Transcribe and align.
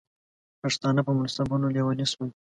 پښتانه 0.61 1.01
په 1.07 1.11
منصبونو 1.17 1.65
لیوني 1.75 2.05
شول. 2.11 2.29